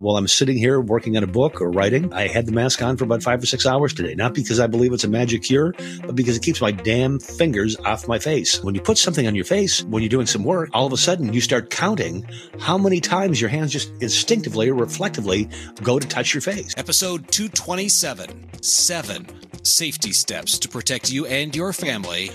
[0.00, 2.96] while I'm sitting here working on a book or writing, I had the mask on
[2.96, 4.14] for about five or six hours today.
[4.14, 7.76] Not because I believe it's a magic cure, but because it keeps my damn fingers
[7.80, 8.62] off my face.
[8.62, 10.96] When you put something on your face, when you're doing some work, all of a
[10.96, 12.24] sudden you start counting
[12.60, 15.48] how many times your hands just instinctively or reflectively
[15.82, 16.74] go to touch your face.
[16.76, 19.26] Episode 227 Seven
[19.64, 22.30] Safety Steps to Protect You and Your Family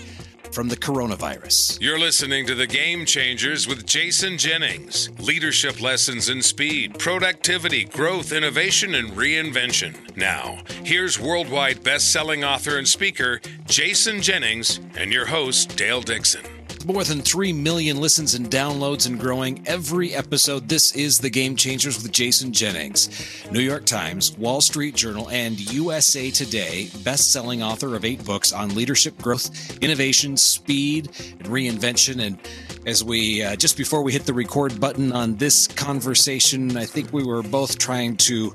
[0.54, 1.80] from the coronavirus.
[1.80, 5.10] You're listening to The Game Changers with Jason Jennings.
[5.18, 10.16] Leadership lessons in speed, productivity, growth, innovation, and reinvention.
[10.16, 16.53] Now, here's worldwide best-selling author and speaker Jason Jennings and your host Dale Dixon
[16.84, 20.68] more than 3 million listens and downloads and growing every episode.
[20.68, 23.08] This is The Game Changers with Jason Jennings,
[23.50, 28.74] New York Times, Wall Street Journal, and USA Today best-selling author of eight books on
[28.74, 31.06] leadership, growth, innovation, speed,
[31.38, 32.20] and reinvention.
[32.20, 32.38] And
[32.86, 37.12] as we, uh, just before we hit the record button on this conversation, I think
[37.12, 38.54] we were both trying to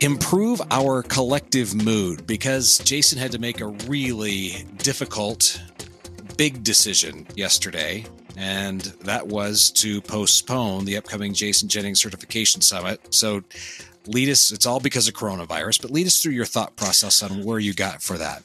[0.00, 5.60] improve our collective mood because Jason had to make a really difficult
[6.36, 8.04] big decision yesterday,
[8.36, 13.14] and that was to postpone the upcoming Jason Jennings Certification Summit.
[13.14, 13.42] So,
[14.06, 17.44] lead us, it's all because of coronavirus, but lead us through your thought process on
[17.44, 18.42] where you got for that.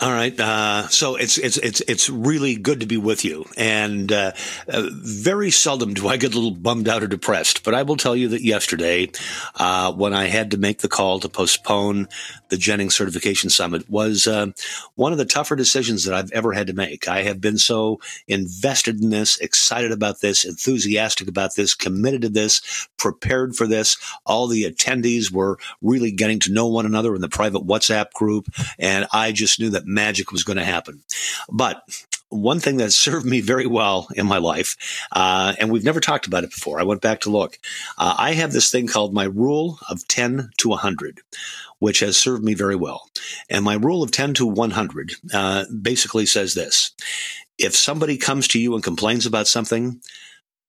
[0.00, 0.38] All right.
[0.38, 4.32] Uh, so it's it's it's it's really good to be with you, and uh,
[4.66, 7.62] uh, very seldom do I get a little bummed out or depressed.
[7.62, 9.12] But I will tell you that yesterday,
[9.54, 12.08] uh, when I had to make the call to postpone
[12.48, 14.48] the Jennings Certification Summit, was uh,
[14.96, 17.06] one of the tougher decisions that I've ever had to make.
[17.06, 22.28] I have been so invested in this, excited about this, enthusiastic about this, committed to
[22.28, 23.96] this, prepared for this.
[24.26, 28.48] All the attendees were really getting to know one another in the private WhatsApp group,
[28.76, 31.02] and I just knew that that magic was going to happen.
[31.50, 31.82] But
[32.28, 34.76] one thing that served me very well in my life,
[35.12, 36.80] uh, and we've never talked about it before.
[36.80, 37.58] I went back to look.
[37.96, 41.20] Uh, I have this thing called my rule of 10 to 100,
[41.78, 43.08] which has served me very well.
[43.48, 46.92] And my rule of 10 to 100 uh, basically says this
[47.56, 50.00] if somebody comes to you and complains about something,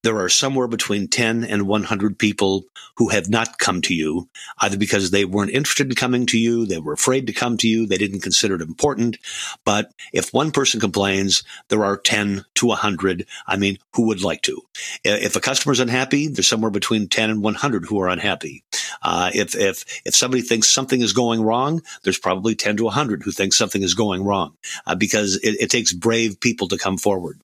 [0.05, 2.65] there are somewhere between 10 and 100 people
[2.97, 4.29] who have not come to you,
[4.59, 7.67] either because they weren't interested in coming to you, they were afraid to come to
[7.67, 9.17] you, they didn't consider it important.
[9.65, 13.25] But if one person complains, there are 10 to 100.
[13.47, 14.61] I mean, who would like to?
[15.03, 18.63] If a customer's unhappy, there's somewhere between 10 and 100 who are unhappy.
[19.01, 23.23] Uh, if, if, if somebody thinks something is going wrong, there's probably 10 to 100
[23.23, 24.55] who think something is going wrong
[24.85, 27.41] uh, because it, it takes brave people to come forward.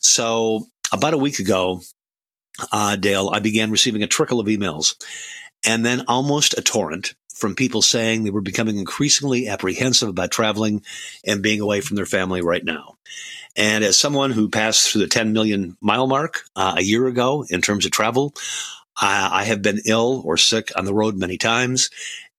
[0.00, 1.82] So about a week ago,
[2.72, 4.94] uh, Dale, I began receiving a trickle of emails
[5.64, 10.82] and then almost a torrent from people saying they were becoming increasingly apprehensive about traveling
[11.24, 12.96] and being away from their family right now.
[13.56, 17.44] And as someone who passed through the 10 million mile mark uh, a year ago
[17.48, 18.34] in terms of travel,
[19.00, 21.90] I, I have been ill or sick on the road many times.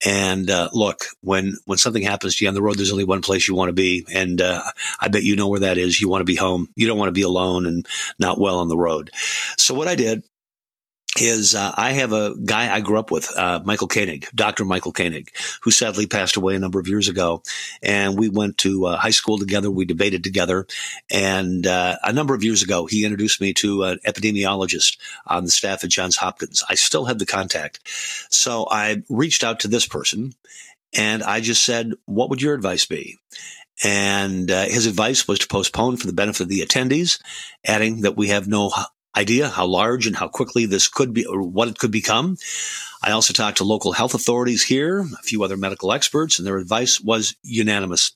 [0.04, 3.20] And uh, look, when when something happens to you on the road, there's only one
[3.20, 4.62] place you want to be, and uh,
[4.98, 6.00] I bet you know where that is.
[6.00, 6.68] You want to be home.
[6.74, 7.86] You don't want to be alone and
[8.18, 9.10] not well on the road.
[9.58, 10.22] So what I did
[11.18, 14.64] is uh, I have a guy I grew up with, uh, Michael Koenig, Dr.
[14.64, 15.30] Michael Koenig,
[15.62, 17.42] who sadly passed away a number of years ago.
[17.82, 19.70] And we went to uh, high school together.
[19.70, 20.66] We debated together.
[21.10, 25.50] And uh, a number of years ago, he introduced me to an epidemiologist on the
[25.50, 26.62] staff at Johns Hopkins.
[26.68, 27.80] I still have the contact.
[28.30, 30.34] So I reached out to this person
[30.96, 33.18] and I just said, what would your advice be?
[33.82, 37.20] And uh, his advice was to postpone for the benefit of the attendees,
[37.64, 38.70] adding that we have no
[39.16, 42.36] idea how large and how quickly this could be or what it could become.
[43.02, 46.58] I also talked to local health authorities here, a few other medical experts, and their
[46.58, 48.12] advice was unanimous.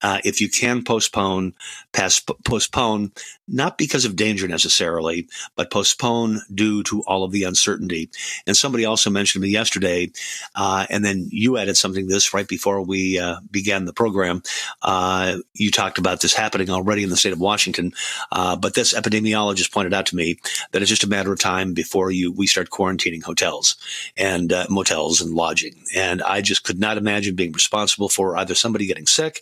[0.00, 1.54] Uh, if you can postpone,
[1.92, 3.12] pass, postpone,
[3.48, 8.08] not because of danger necessarily, but postpone due to all of the uncertainty.
[8.46, 10.10] And somebody also mentioned to me yesterday,
[10.54, 14.42] uh, and then you added something to this right before we uh, began the program.
[14.82, 17.92] Uh, you talked about this happening already in the state of Washington,
[18.30, 20.38] uh, but this epidemiologist pointed out to me
[20.70, 23.76] that it's just a matter of time before you we start quarantining hotels
[24.16, 25.74] and uh, motels and lodging.
[25.94, 29.40] And I just could not imagine being responsible for either somebody getting sick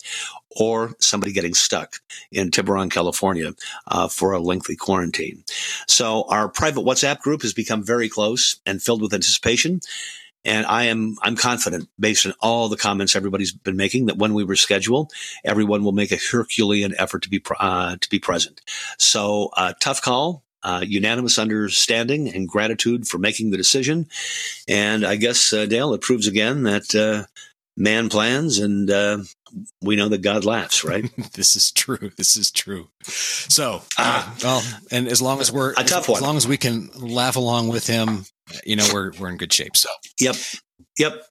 [0.51, 1.99] or somebody getting stuck
[2.31, 3.53] in Tiburon, California,
[3.87, 5.43] uh, for a lengthy quarantine.
[5.87, 9.81] So our private WhatsApp group has become very close and filled with anticipation.
[10.45, 14.33] And I am I'm confident, based on all the comments everybody's been making, that when
[14.33, 15.09] we reschedule,
[15.43, 18.61] everyone will make a Herculean effort to be uh, to be present.
[18.97, 24.07] So uh, tough call, uh, unanimous understanding and gratitude for making the decision.
[24.67, 27.25] And I guess, uh, Dale, it proves again that uh,
[27.77, 29.19] man plans and uh,
[29.81, 31.09] we know that God laughs, right?
[31.33, 32.11] this is true.
[32.17, 32.89] This is true.
[33.03, 36.17] So, uh, well, and as long as we're a tough as, one.
[36.17, 38.25] as long as we can laugh along with him
[38.65, 39.75] you know we're we're in good shape.
[39.75, 40.35] So yep,
[40.97, 41.25] yep.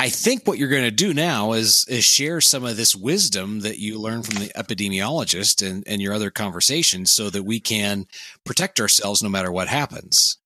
[0.00, 3.60] I think what you're going to do now is is share some of this wisdom
[3.60, 8.06] that you learned from the epidemiologist and, and your other conversations, so that we can
[8.42, 10.38] protect ourselves no matter what happens.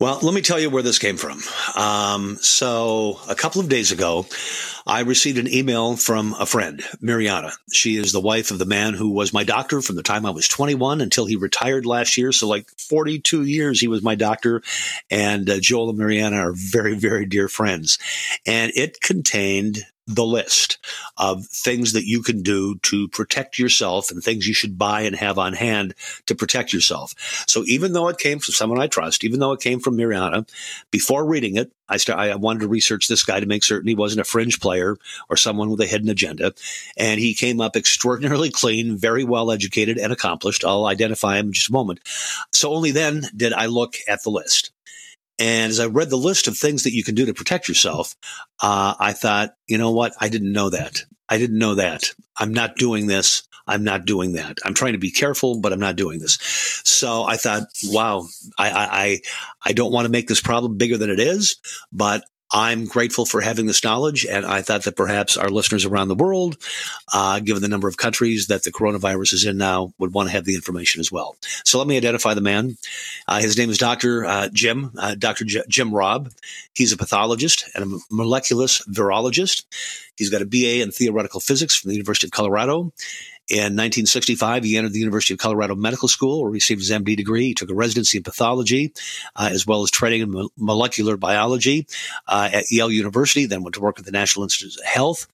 [0.00, 1.40] Well, let me tell you where this came from.
[1.74, 4.26] Um, so, a couple of days ago,
[4.86, 7.50] I received an email from a friend, Mariana.
[7.72, 10.30] She is the wife of the man who was my doctor from the time I
[10.30, 12.30] was 21 until he retired last year.
[12.30, 14.62] So, like 42 years, he was my doctor.
[15.10, 17.98] And uh, Joel and Mariana are very, very dear friends.
[18.46, 20.78] And it contained the list
[21.18, 25.14] of things that you can do to protect yourself and things you should buy and
[25.14, 25.94] have on hand
[26.26, 27.14] to protect yourself.
[27.46, 30.46] So even though it came from someone I trust, even though it came from Mariana,
[30.90, 34.22] before reading it, I, I wanted to research this guy to make certain he wasn't
[34.22, 34.96] a fringe player
[35.28, 36.52] or someone with a hidden agenda.
[36.96, 40.64] And he came up extraordinarily clean, very well educated and accomplished.
[40.64, 42.00] I'll identify him in just a moment.
[42.52, 44.70] So only then did I look at the list.
[45.38, 48.16] And as I read the list of things that you can do to protect yourself,
[48.60, 50.14] uh, I thought, you know what?
[50.20, 51.04] I didn't know that.
[51.28, 52.14] I didn't know that.
[52.36, 53.42] I'm not doing this.
[53.66, 54.58] I'm not doing that.
[54.64, 56.38] I'm trying to be careful, but I'm not doing this.
[56.84, 58.26] So I thought, wow,
[58.58, 59.20] I, I,
[59.64, 61.56] I don't want to make this problem bigger than it is,
[61.92, 66.08] but I'm grateful for having this knowledge, and I thought that perhaps our listeners around
[66.08, 66.56] the world,
[67.12, 70.32] uh, given the number of countries that the coronavirus is in now, would want to
[70.32, 71.36] have the information as well.
[71.64, 72.78] So let me identify the man.
[73.26, 74.24] Uh, his name is Dr.
[74.24, 75.44] Uh, Jim, uh, Dr.
[75.44, 76.30] J- Jim Robb.
[76.74, 79.64] He's a pathologist and a molecular virologist.
[80.16, 82.92] He's got a BA in theoretical physics from the University of Colorado,
[83.48, 87.16] in 1965, he entered the University of Colorado Medical School, where he received his MD
[87.16, 87.46] degree.
[87.46, 88.92] He took a residency in pathology,
[89.36, 91.86] uh, as well as training in molecular biology
[92.26, 93.46] uh, at Yale University.
[93.46, 95.26] Then went to work at the National Institutes of Health.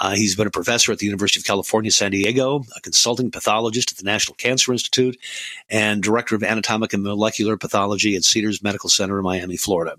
[0.00, 3.92] Uh, he's been a professor at the University of California, San Diego, a consulting pathologist
[3.92, 5.18] at the National Cancer Institute,
[5.68, 9.96] and director of anatomic and molecular pathology at Cedars Medical Center in Miami, Florida.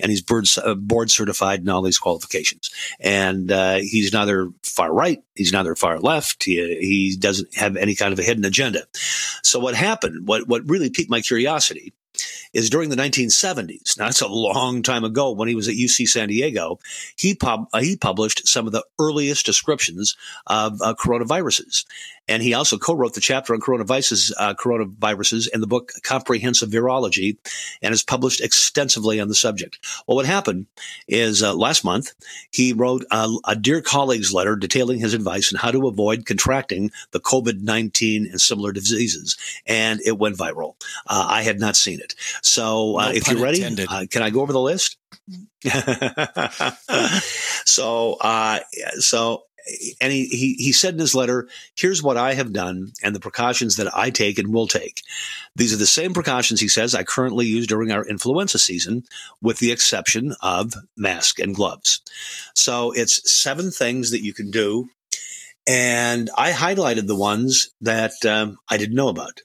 [0.00, 2.70] And he's board, uh, board certified in all these qualifications.
[2.98, 6.42] And uh, he's neither far right, he's neither far left.
[6.42, 8.82] He, he's doesn't have any kind of a hidden agenda.
[9.42, 11.92] So what happened, what, what really piqued my curiosity
[12.54, 13.98] is during the 1970s.
[13.98, 16.78] Now, that's a long time ago when he was at UC San Diego.
[17.16, 20.16] He, pub, uh, he published some of the earliest descriptions
[20.46, 21.84] of uh, coronaviruses.
[22.28, 27.36] And he also co-wrote the chapter on coronaviruses, uh, coronaviruses in the book Comprehensive Virology
[27.82, 29.78] and has published extensively on the subject.
[30.06, 30.66] Well, what happened
[31.06, 32.14] is uh, last month,
[32.50, 36.90] he wrote a, a, Dear Colleagues letter detailing his advice on how to avoid contracting
[37.12, 39.36] the COVID-19 and similar diseases.
[39.66, 40.74] And it went viral.
[41.06, 42.14] Uh, I had not seen it.
[42.42, 44.96] So uh, no if you're ready, uh, can I go over the list?
[47.64, 48.60] so, uh,
[48.98, 49.44] so
[50.00, 53.20] and he, he, he said in his letter, here's what I have done and the
[53.20, 55.02] precautions that I take and will take.
[55.56, 59.04] These are the same precautions, he says, I currently use during our influenza season,
[59.40, 62.00] with the exception of mask and gloves.
[62.54, 64.88] So it's seven things that you can do.
[65.66, 69.40] And I highlighted the ones that um, I didn't know about.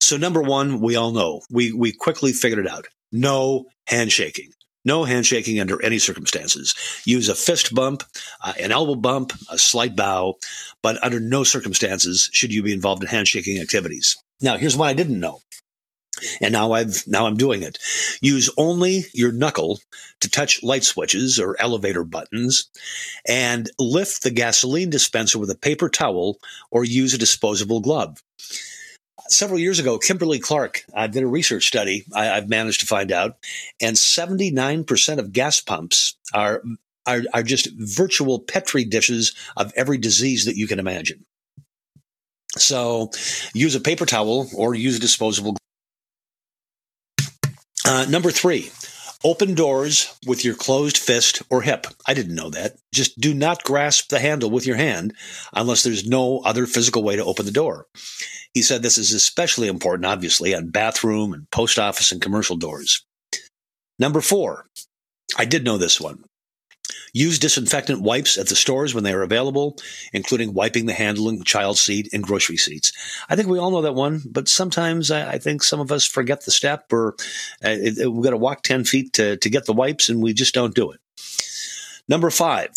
[0.00, 2.88] So number one, we all know, we, we quickly figured it out.
[3.12, 4.52] No handshaking.
[4.84, 6.74] No handshaking under any circumstances.
[7.04, 8.02] Use a fist bump,
[8.42, 10.36] uh, an elbow bump, a slight bow,
[10.82, 14.16] but under no circumstances should you be involved in handshaking activities.
[14.40, 15.40] Now, here's what I didn't know.
[16.40, 17.78] And now I've now I'm doing it.
[18.20, 19.80] Use only your knuckle
[20.20, 22.68] to touch light switches or elevator buttons
[23.26, 26.38] and lift the gasoline dispenser with a paper towel
[26.70, 28.22] or use a disposable glove
[29.28, 32.04] several years ago, Kimberly Clark uh, did a research study.
[32.14, 33.36] I, have managed to find out,
[33.80, 36.62] and seventy nine percent of gas pumps are,
[37.06, 41.24] are are just virtual petri dishes of every disease that you can imagine.
[42.56, 43.10] So,
[43.54, 45.56] use a paper towel or use a disposable.
[47.84, 48.70] Uh, number three,
[49.24, 51.86] Open doors with your closed fist or hip.
[52.08, 52.76] I didn't know that.
[52.92, 55.14] Just do not grasp the handle with your hand
[55.52, 57.86] unless there's no other physical way to open the door.
[58.52, 63.04] He said this is especially important, obviously, on bathroom and post office and commercial doors.
[63.96, 64.66] Number four,
[65.38, 66.24] I did know this one.
[67.14, 69.76] Use disinfectant wipes at the stores when they are available,
[70.14, 72.92] including wiping the handling child seat and grocery seats.
[73.28, 76.06] I think we all know that one, but sometimes I, I think some of us
[76.06, 77.14] forget the step or
[77.62, 80.54] uh, we've got to walk 10 feet to, to get the wipes and we just
[80.54, 81.00] don't do it.
[82.08, 82.70] Number five,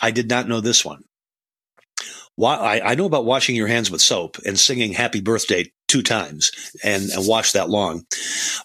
[0.00, 1.04] I did not know this one.
[2.36, 6.50] Why I, know about washing your hands with soap and singing happy birthday two times
[6.82, 8.06] and, and wash that long.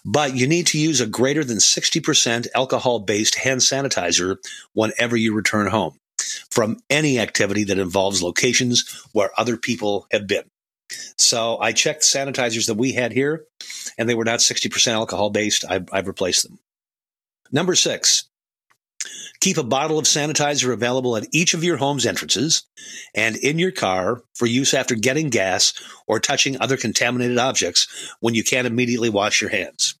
[0.02, 4.36] But you need to use a greater than 60% alcohol based hand sanitizer
[4.72, 5.98] whenever you return home
[6.50, 10.44] from any activity that involves locations where other people have been.
[11.18, 13.44] So I checked sanitizers that we had here
[13.98, 15.66] and they were not 60% alcohol based.
[15.68, 16.58] I've, I've replaced them.
[17.52, 18.24] Number six,
[19.40, 22.64] keep a bottle of sanitizer available at each of your home's entrances
[23.14, 25.72] and in your car for use after getting gas
[26.06, 27.86] or touching other contaminated objects
[28.20, 29.96] when you can't immediately wash your hands.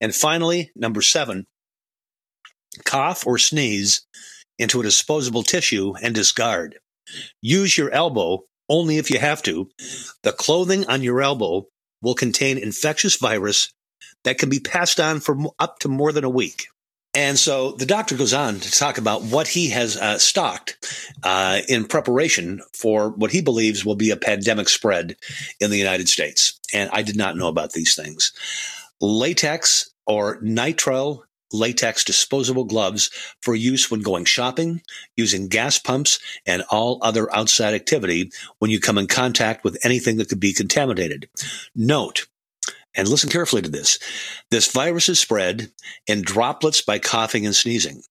[0.00, 1.46] And finally, number seven,
[2.84, 4.06] cough or sneeze
[4.58, 6.78] into a disposable tissue and discard.
[7.40, 9.68] Use your elbow only if you have to.
[10.22, 11.66] The clothing on your elbow
[12.00, 13.72] will contain infectious virus
[14.24, 16.66] that can be passed on for up to more than a week.
[17.14, 21.60] And so the doctor goes on to talk about what he has uh, stocked uh,
[21.68, 25.16] in preparation for what he believes will be a pandemic spread
[25.60, 26.58] in the United States.
[26.72, 28.32] And I did not know about these things.
[29.00, 34.80] Latex or nitrile latex disposable gloves for use when going shopping,
[35.16, 40.16] using gas pumps, and all other outside activity when you come in contact with anything
[40.16, 41.28] that could be contaminated.
[41.74, 42.26] Note,
[42.94, 43.98] and listen carefully to this.
[44.50, 45.70] This virus is spread
[46.06, 48.02] in droplets by coughing and sneezing.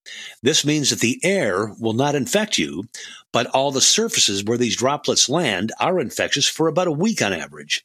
[0.41, 2.85] This means that the air will not infect you,
[3.31, 7.33] but all the surfaces where these droplets land are infectious for about a week on
[7.33, 7.83] average.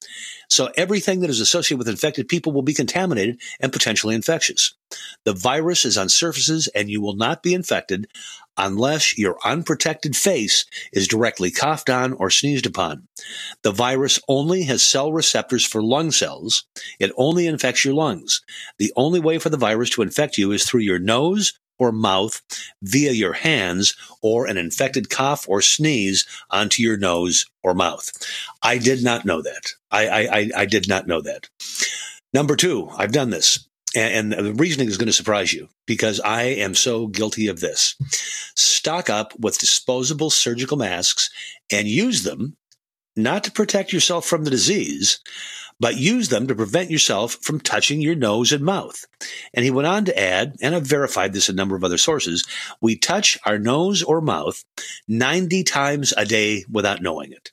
[0.49, 4.75] So everything that is associated with infected people will be contaminated and potentially infectious.
[5.25, 8.09] The virus is on surfaces and you will not be infected
[8.59, 13.07] unless your unprotected face is directly coughed on or sneezed upon.
[13.63, 16.65] The virus only has cell receptors for lung cells.
[16.99, 18.43] It only infects your lungs.
[18.79, 22.41] The only way for the virus to infect you is through your nose or mouth
[22.83, 28.11] via your hands or an infected cough or sneeze onto your nose or mouth.
[28.63, 29.73] I did not know that.
[29.91, 31.49] I, I, I did not know that.
[32.33, 33.66] Number two, I've done this.
[33.97, 37.61] And, and the reasoning is going to surprise you because I am so guilty of
[37.61, 37.97] this.
[38.55, 41.31] Stock up with disposable surgical masks
[41.73, 42.57] and use them
[43.17, 45.19] not to protect yourself from the disease,
[45.81, 49.07] but use them to prevent yourself from touching your nose and mouth.
[49.55, 51.99] And he went on to add, and I've verified this in a number of other
[51.99, 52.47] sources,
[52.83, 54.63] we touch our nose or mouth
[55.09, 57.53] 90 times a day without knowing it.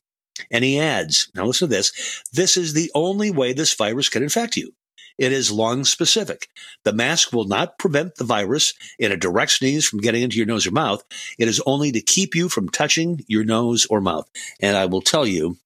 [0.52, 4.24] And he adds, now listen to this, this is the only way this virus can
[4.24, 4.74] infect you.
[5.18, 6.50] It is lung specific.
[6.84, 10.46] The mask will not prevent the virus in a direct sneeze from getting into your
[10.46, 11.04] nose or mouth.
[11.38, 14.30] It is only to keep you from touching your nose or mouth.
[14.60, 15.58] And I will tell you,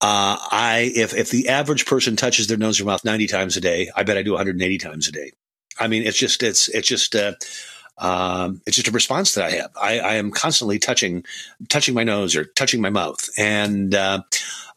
[0.00, 3.60] uh, I if if the average person touches their nose or mouth 90 times a
[3.60, 5.32] day, I bet I do 180 times a day.
[5.80, 7.34] I mean, it's just it's it's just uh,
[7.98, 9.70] um, it's just a response that I have.
[9.80, 11.24] I, I, am constantly touching,
[11.68, 14.22] touching my nose or touching my mouth, and uh,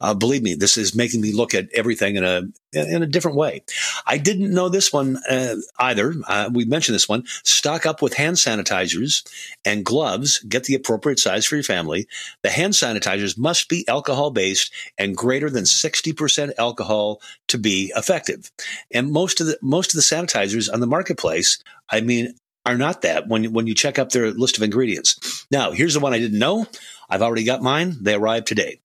[0.01, 2.41] uh, believe me, this is making me look at everything in a
[2.73, 3.63] in a different way.
[4.07, 6.15] I didn't know this one uh, either.
[6.27, 7.25] Uh, we mentioned this one.
[7.43, 9.27] Stock up with hand sanitizers
[9.63, 10.39] and gloves.
[10.39, 12.07] Get the appropriate size for your family.
[12.41, 17.93] The hand sanitizers must be alcohol based and greater than sixty percent alcohol to be
[17.95, 18.51] effective.
[18.91, 21.61] And most of the most of the sanitizers on the marketplace,
[21.91, 22.33] I mean,
[22.65, 25.45] are not that when when you check up their list of ingredients.
[25.51, 26.67] Now, here's the one I didn't know.
[27.09, 27.97] I've already got mine.
[28.01, 28.79] They arrived today.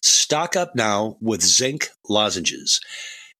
[0.00, 2.80] Stock up now with zinc lozenges.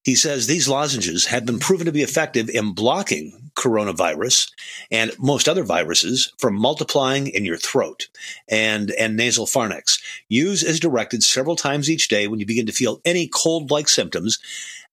[0.03, 4.51] He says these lozenges have been proven to be effective in blocking coronavirus
[4.91, 8.09] and most other viruses from multiplying in your throat
[8.49, 10.03] and, and nasal pharynx.
[10.29, 13.89] Use as directed several times each day when you begin to feel any cold like
[13.89, 14.39] symptoms.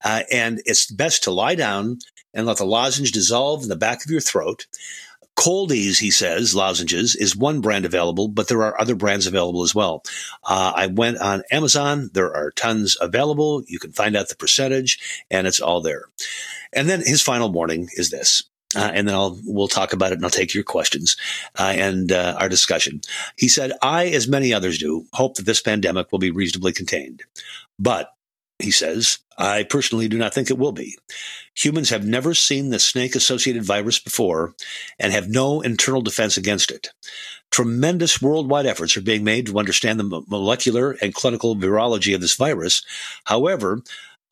[0.04, 2.00] Uh, and it's best to lie down
[2.34, 4.68] and let the lozenge dissolve in the back of your throat.
[5.36, 9.74] Cold-EEZE, he says, lozenges is one brand available, but there are other brands available as
[9.74, 10.04] well.
[10.44, 12.10] Uh, I went on Amazon.
[12.14, 13.64] There are tons available.
[13.68, 16.06] You can find out the percentage and it's all there.
[16.74, 18.44] And then his final warning is this.
[18.76, 21.18] Uh, and then I'll we'll talk about it and I'll take your questions
[21.60, 23.02] uh, and uh, our discussion.
[23.36, 27.24] He said, "I, as many others do, hope that this pandemic will be reasonably contained,
[27.78, 28.14] but
[28.62, 30.98] he says, I personally do not think it will be.
[31.56, 34.54] Humans have never seen the snake associated virus before
[35.00, 36.90] and have no internal defense against it.
[37.50, 42.36] Tremendous worldwide efforts are being made to understand the molecular and clinical virology of this
[42.36, 42.84] virus.
[43.26, 43.82] However,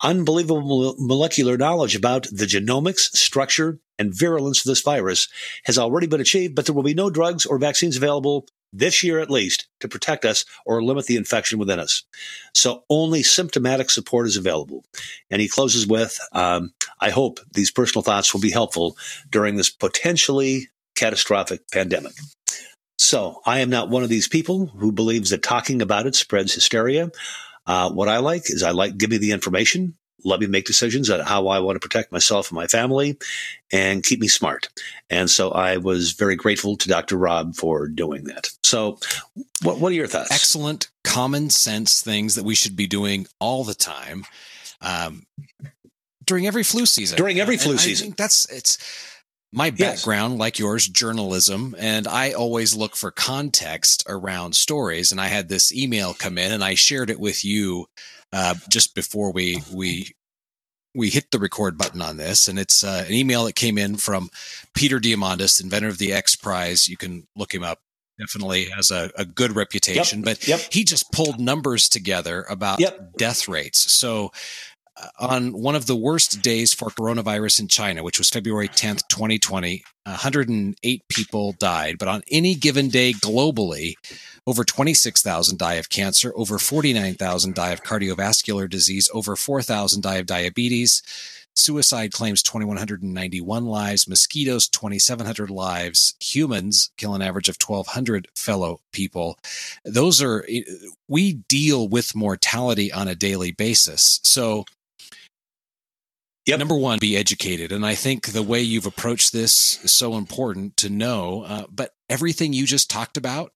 [0.02, 5.28] unbelievable molecular knowledge about the genomics, structure, and virulence of this virus
[5.64, 9.18] has already been achieved, but there will be no drugs or vaccines available this year
[9.18, 12.04] at least to protect us or limit the infection within us.
[12.54, 14.84] So only symptomatic support is available.
[15.30, 18.96] And he closes with, um, I hope these personal thoughts will be helpful
[19.30, 22.12] during this potentially catastrophic pandemic.
[22.98, 26.54] So I am not one of these people who believes that talking about it spreads
[26.54, 27.10] hysteria.
[27.66, 31.10] Uh, what I like is I like give me the information, let me make decisions
[31.10, 33.18] on how I want to protect myself and my family
[33.72, 34.68] and keep me smart.
[35.08, 37.16] And so I was very grateful to Dr.
[37.16, 38.50] Robb for doing that.
[38.62, 38.98] So,
[39.62, 40.30] what, what are your thoughts?
[40.30, 44.24] Excellent common sense things that we should be doing all the time.
[44.80, 45.26] Um,
[46.24, 47.16] during every flu season.
[47.16, 48.14] During every flu season.
[48.16, 48.78] that's it's
[49.52, 50.40] my background, yes.
[50.40, 55.10] like yours, journalism, and I always look for context around stories.
[55.10, 57.86] And I had this email come in, and I shared it with you
[58.32, 60.14] uh, just before we we
[60.94, 62.48] we hit the record button on this.
[62.48, 64.28] And it's uh, an email that came in from
[64.74, 66.88] Peter Diamandis, inventor of the X Prize.
[66.88, 67.80] You can look him up.
[68.18, 70.24] Definitely has a, a good reputation, yep.
[70.26, 70.60] but yep.
[70.70, 73.16] he just pulled numbers together about yep.
[73.16, 73.90] death rates.
[73.90, 74.30] So
[75.18, 79.82] on one of the worst days for coronavirus in China, which was February 10th, 2020,
[80.04, 81.98] 108 people died.
[81.98, 83.94] But on any given day globally,
[84.46, 90.26] over 26,000 die of cancer, over 49,000 die of cardiovascular disease, over 4,000 die of
[90.26, 91.02] diabetes.
[91.56, 99.36] Suicide claims 2,191 lives, mosquitoes 2,700 lives, humans kill an average of 1,200 fellow people.
[99.84, 100.62] Those are, eh,
[101.08, 104.20] we deal with mortality on a daily basis.
[104.22, 104.64] So
[106.50, 106.58] Yep.
[106.58, 107.70] Number one, be educated.
[107.70, 111.44] And I think the way you've approached this is so important to know.
[111.44, 113.52] Uh, but everything you just talked about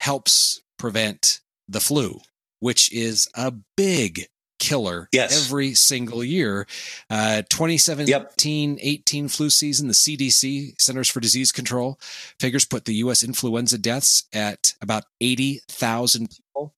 [0.00, 2.20] helps prevent the flu,
[2.60, 4.26] which is a big
[4.58, 5.46] killer yes.
[5.46, 6.66] every single year.
[7.08, 8.80] Uh, 2017 yep.
[8.80, 11.98] 18 flu season, the CDC, Centers for Disease Control,
[12.38, 13.24] figures put the U.S.
[13.24, 16.74] influenza deaths at about 80,000 people.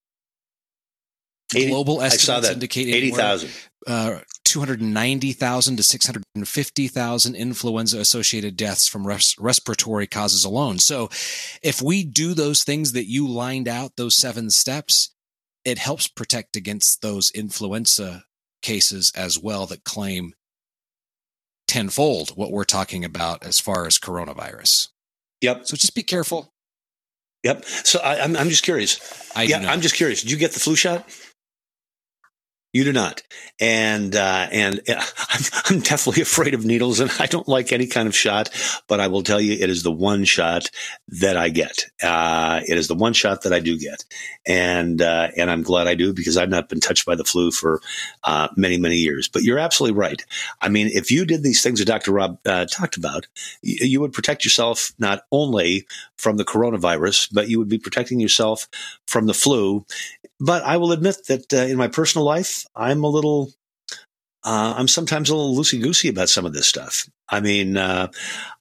[1.55, 3.49] 80, Global estimates indicate 80,000.
[3.85, 10.79] Uh, 290,000 to 650,000 influenza associated deaths from res- respiratory causes alone.
[10.79, 11.09] So
[11.61, 15.13] if we do those things that you lined out, those seven steps,
[15.65, 18.23] it helps protect against those influenza
[18.61, 20.33] cases as well that claim
[21.67, 24.87] tenfold what we're talking about as far as coronavirus.
[25.41, 25.67] Yep.
[25.67, 26.53] So just be careful.
[27.43, 27.65] Yep.
[27.65, 28.99] So I, am I'm, I'm just curious.
[29.35, 30.21] I yeah, I'm just curious.
[30.21, 31.07] Did you get the flu shot?
[32.73, 33.23] You do not,
[33.61, 38.07] and uh, and I'm, I'm, definitely afraid of needles, and I don't like any kind
[38.09, 38.49] of shot.
[38.87, 40.69] But I will tell you, it is the one shot
[41.07, 41.85] that I get.
[42.03, 44.03] Uh, it is the one shot that I do get,
[44.45, 47.51] and uh, and I'm glad I do because I've not been touched by the flu
[47.51, 47.81] for
[48.25, 49.29] uh, many many years.
[49.29, 50.23] But you're absolutely right.
[50.59, 52.11] I mean, if you did these things that Dr.
[52.11, 53.27] Robb uh, talked about,
[53.61, 58.67] you would protect yourself not only from the coronavirus, but you would be protecting yourself
[59.05, 59.85] from the flu.
[60.39, 62.56] But I will admit that in my personal life.
[62.75, 63.51] I'm a little,
[64.43, 67.07] uh, I'm sometimes a little loosey goosey about some of this stuff.
[67.29, 68.07] I mean, uh,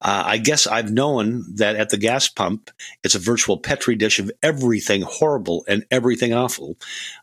[0.03, 2.71] uh, I guess I've known that at the gas pump,
[3.05, 6.77] it's a virtual petri dish of everything horrible and everything awful.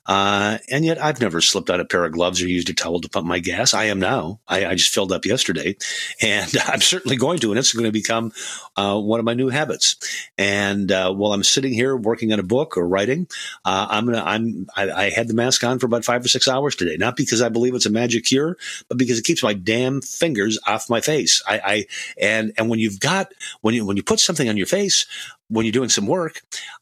[0.06, 3.01] Uh, and yet I've never slipped out a pair of gloves or used a towel
[3.01, 3.73] to pump my gas.
[3.73, 4.39] I am now.
[4.47, 5.75] I, I just filled up yesterday
[6.21, 8.32] and I'm certainly going to, and it's going to become
[8.77, 9.97] uh, one of my new habits.
[10.38, 13.27] And uh, while I'm sitting here working on a book or writing,
[13.65, 16.29] uh, I'm going to, I'm, I, I had the mask on for about five or
[16.29, 19.43] six hours today, not because I believe it's a magic cure, but because it keeps
[19.43, 21.43] my damn fingers off my face face.
[21.48, 21.86] I, I
[22.19, 25.06] and and when you've got when you when you put something on your face
[25.50, 26.41] when you're doing some work,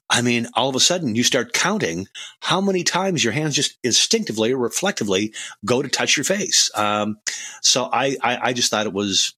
[0.10, 2.08] I mean, all of a sudden you start counting
[2.40, 5.34] how many times your hands just instinctively or reflectively
[5.66, 6.72] go to touch your face.
[6.76, 7.18] Um,
[7.62, 9.34] so I, I, I just thought it was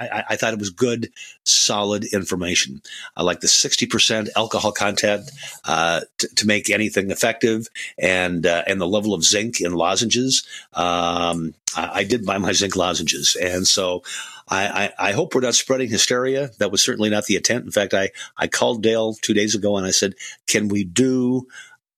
[0.00, 1.10] I, I, thought it was good,
[1.44, 2.82] solid information.
[3.16, 5.30] I like the 60% alcohol content
[5.64, 7.66] uh, t- to make anything effective
[7.98, 10.46] and uh, and the level of zinc in lozenges.
[10.72, 13.36] Um, I, I, did buy my zinc lozenges.
[13.36, 14.04] And so
[14.46, 16.50] I, I, I, hope we're not spreading hysteria.
[16.58, 17.64] That was certainly not the intent.
[17.64, 20.14] In fact, I, I called Dale two days ago and I said,
[20.46, 21.48] can we do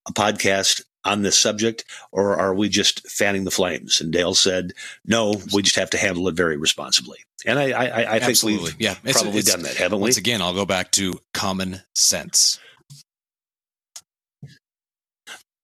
[0.08, 4.00] a podcast on this subject, or are we just fanning the flames?
[4.00, 4.72] And Dale said,
[5.04, 8.76] "No, we just have to handle it very responsibly." And I, I, I think we've
[8.78, 10.04] yeah, probably it's, done that, haven't we?
[10.04, 12.58] Once again, I'll go back to common sense.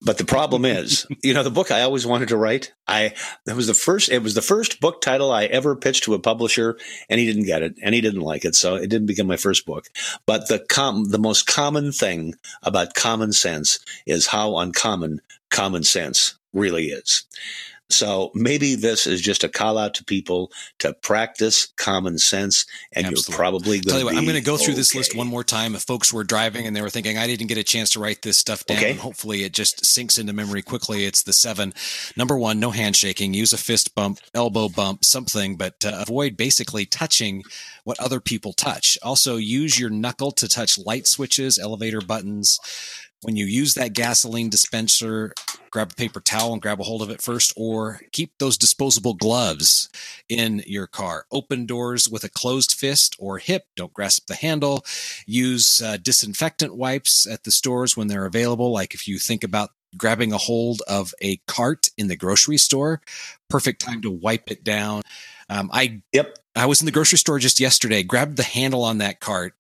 [0.07, 3.13] But the problem is, you know, the book I always wanted to write, I
[3.45, 6.21] that was the first it was the first book title I ever pitched to a
[6.21, 6.79] publisher
[7.11, 9.37] and he didn't get it and he didn't like it, so it didn't become my
[9.37, 9.89] first book.
[10.25, 16.39] But the com the most common thing about common sense is how uncommon common sense
[16.53, 17.25] really is.
[17.89, 23.07] So maybe this is just a call out to people to practice common sense, and
[23.07, 23.33] Absolutely.
[23.33, 24.09] you're probably going to.
[24.09, 24.81] I'm going to go through okay.
[24.81, 25.75] this list one more time.
[25.75, 28.23] If folks were driving and they were thinking, I didn't get a chance to write
[28.23, 28.93] this stuff down, okay.
[28.95, 31.05] hopefully it just sinks into memory quickly.
[31.05, 31.73] It's the seven.
[32.17, 33.35] Number one, no handshaking.
[33.35, 37.45] Use a fist bump, elbow bump, something, but uh, avoid basically touching
[37.85, 38.99] what other people touch.
[39.03, 42.59] Also, use your knuckle to touch light switches, elevator buttons
[43.23, 45.33] when you use that gasoline dispenser,
[45.71, 49.15] grab a paper towel and grab a hold of it first, or keep those disposable
[49.15, 49.89] gloves
[50.29, 51.27] in your car.
[51.33, 53.65] Open doors with a closed fist or hip.
[53.75, 54.85] Don't grasp the handle.
[55.27, 58.71] Use uh, disinfectant wipes at the stores when they're available.
[58.71, 63.01] Like if you think about grabbing a hold of a cart in the grocery store,
[63.49, 65.03] perfect time to wipe it down.
[65.49, 66.39] Um, I Yep.
[66.57, 69.55] I was in the grocery store just yesterday, grabbed the handle on that cart,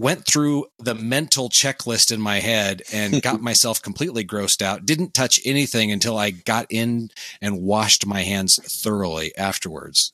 [0.00, 4.86] went through the mental checklist in my head and got myself completely grossed out.
[4.86, 7.10] Didn't touch anything until I got in
[7.42, 10.12] and washed my hands thoroughly afterwards.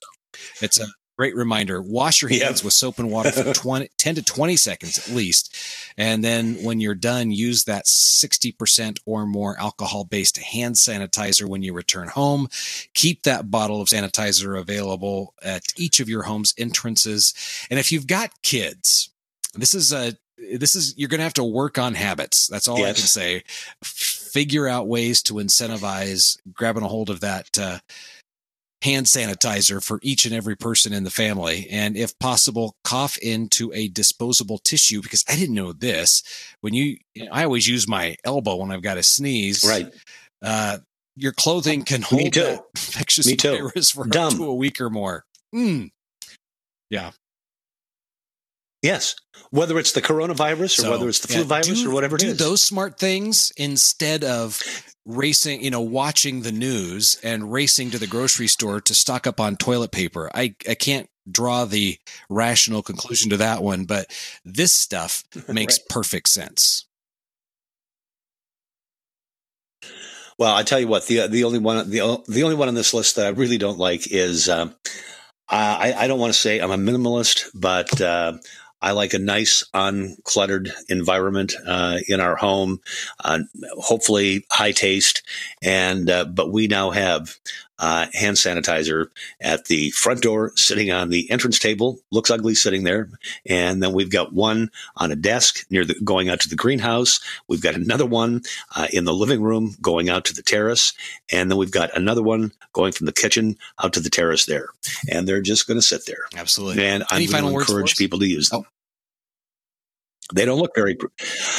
[0.61, 1.81] It's a great reminder.
[1.81, 2.65] Wash your hands Yep.
[2.65, 5.55] with soap and water for 20, 10 to 20 seconds at least.
[5.97, 11.63] And then when you're done, use that 60% or more alcohol based hand sanitizer when
[11.63, 12.49] you return home.
[12.95, 17.33] Keep that bottle of sanitizer available at each of your home's entrances.
[17.71, 19.11] And if you've got kids,
[19.57, 20.15] this is a
[20.55, 22.47] this is you're going to have to work on habits.
[22.47, 23.43] That's all I can say.
[23.83, 27.79] Figure out ways to incentivize grabbing a hold of that uh,
[28.83, 33.73] hand sanitizer for each and every person in the family, and if possible, cough into
[33.73, 35.01] a disposable tissue.
[35.03, 36.23] Because I didn't know this.
[36.61, 36.99] When you,
[37.33, 39.65] I always use my elbow when I've got a sneeze.
[39.67, 39.93] Right.
[40.43, 40.79] Uh,
[41.17, 42.59] your clothing can hold too.
[42.77, 43.57] infectious Me too.
[43.57, 44.29] virus for Dumb.
[44.29, 45.25] up to a week or more.
[45.55, 45.91] Mm.
[48.87, 49.15] Yes.
[49.51, 52.17] Whether it's the coronavirus or So, whether it's the yeah, flu virus do- or whatever
[52.17, 52.39] it do is.
[52.39, 54.61] those smart things instead of
[55.05, 59.39] racing, you know, watching the news and racing to the grocery store to stock up
[59.41, 60.31] on toilet paper.
[60.35, 61.97] I, I can't draw the
[62.29, 64.07] rational conclusion to that one, but
[64.45, 65.89] this stuff makes Right.
[65.91, 66.87] perfect sense.
[70.39, 72.93] Well, I tell you what, the the only one the the only one on this
[72.93, 74.75] list that I really don't like is um,
[75.49, 78.35] I I don't want to say I'm a minimalist, but uh,
[78.83, 82.81] I like a nice uncluttered environment uh, in our home.
[83.25, 83.41] Uh,
[83.79, 85.23] hopefully, high taste,
[85.63, 87.37] and uh, but we now have
[87.79, 89.09] uh, hand sanitizer
[89.41, 91.99] at the front door, sitting on the entrance table.
[92.11, 93.09] Looks ugly sitting there,
[93.45, 97.21] and then we've got one on a desk near the going out to the greenhouse.
[97.49, 98.43] We've got another one
[98.75, 100.93] uh, in the living room going out to the terrace.
[101.33, 104.69] And then we've got another one going from the kitchen out to the terrace there.
[105.11, 106.29] And they're just going to sit there.
[106.37, 106.85] Absolutely.
[106.85, 108.65] And I'm Any going to encourage people to use them.
[110.35, 110.97] They don't look very.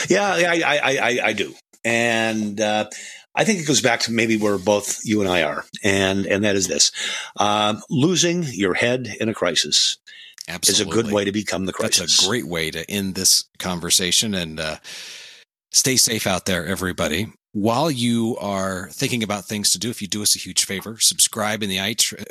[0.09, 1.53] Yeah, I, I, I, I, I do.
[1.85, 2.89] And uh,
[3.37, 5.63] I think it goes back to maybe where both you and I are.
[5.83, 6.91] And, and that is this
[7.37, 9.97] um, losing your head in a crisis
[10.47, 10.81] Absolutely.
[10.81, 11.99] is a good way to become the crisis.
[11.99, 14.77] That's a great way to end this conversation and uh,
[15.71, 17.27] stay safe out there, everybody.
[17.53, 20.99] While you are thinking about things to do, if you do us a huge favor,
[20.99, 21.79] subscribe in the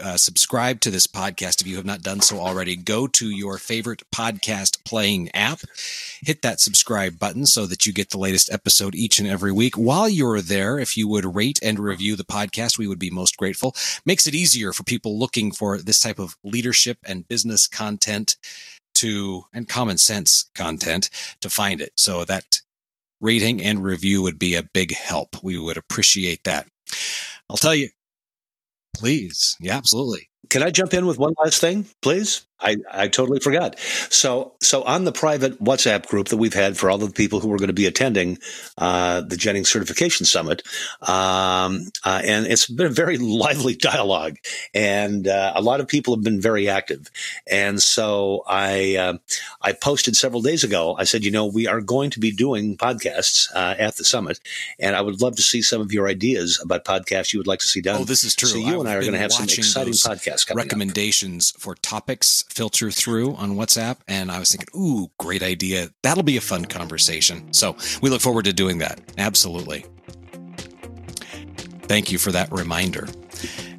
[0.01, 2.77] uh, subscribe to this podcast if you have not done so already.
[2.77, 5.61] Go to your favorite podcast playing app,
[6.21, 9.77] hit that subscribe button so that you get the latest episode each and every week.
[9.77, 13.37] While you're there, if you would rate and review the podcast, we would be most
[13.37, 13.75] grateful.
[14.05, 18.37] Makes it easier for people looking for this type of leadership and business content
[18.97, 21.93] to and common sense content to find it.
[21.97, 22.61] So that
[23.21, 25.43] rating and review would be a big help.
[25.43, 26.67] We would appreciate that.
[27.49, 27.89] I'll tell you,
[28.95, 29.57] please.
[29.61, 30.29] Yeah, absolutely.
[30.49, 32.43] Can I jump in with one last thing, please?
[32.59, 33.79] I, I totally forgot.
[33.79, 37.39] So so on the private WhatsApp group that we've had for all of the people
[37.39, 38.39] who are going to be attending
[38.79, 40.63] uh, the Jennings Certification Summit,
[41.03, 44.39] um, uh, and it's been a very lively dialogue,
[44.73, 47.11] and uh, a lot of people have been very active.
[47.47, 49.19] And so I uh,
[49.61, 50.97] I posted several days ago.
[50.99, 54.41] I said, you know, we are going to be doing podcasts uh, at the summit,
[54.79, 57.61] and I would love to see some of your ideas about podcasts you would like
[57.61, 58.01] to see done.
[58.01, 58.49] Oh, this is true.
[58.49, 60.57] So you and I are going to have some exciting those podcasts up.
[60.57, 63.99] recommendations for topics filter through on WhatsApp.
[64.09, 65.91] And I was thinking, ooh, great idea.
[66.03, 67.53] That'll be a fun conversation.
[67.53, 69.01] So we look forward to doing that.
[69.19, 69.87] Absolutely.
[71.83, 73.09] Thank you for that reminder.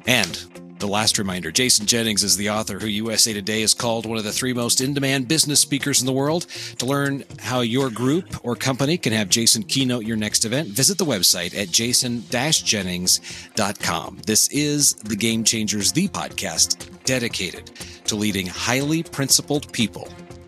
[0.06, 4.18] And the last reminder Jason Jennings is the author who USA Today has called one
[4.18, 6.46] of the three most in demand business speakers in the world.
[6.78, 10.98] To learn how your group or company can have Jason keynote your next event, visit
[10.98, 14.18] the website at jason jennings.com.
[14.26, 17.70] This is The Game Changers, the podcast dedicated
[18.04, 20.08] to leading highly principled people